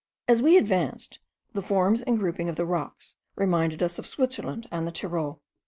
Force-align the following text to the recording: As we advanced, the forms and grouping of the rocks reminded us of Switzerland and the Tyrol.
As 0.27 0.41
we 0.41 0.57
advanced, 0.57 1.19
the 1.53 1.61
forms 1.61 2.01
and 2.01 2.17
grouping 2.17 2.49
of 2.49 2.55
the 2.55 2.65
rocks 2.65 3.13
reminded 3.35 3.83
us 3.83 3.99
of 3.99 4.07
Switzerland 4.07 4.65
and 4.71 4.87
the 4.87 4.91
Tyrol. 4.91 5.43